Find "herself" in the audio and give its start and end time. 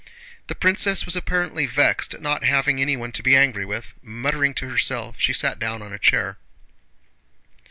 4.67-5.17